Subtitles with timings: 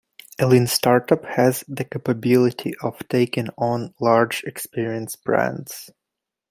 [0.39, 5.91] A lean startup has the capability of taking on large experienced brands.